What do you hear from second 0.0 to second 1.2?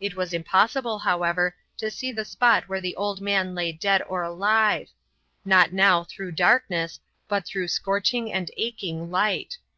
It was impossible,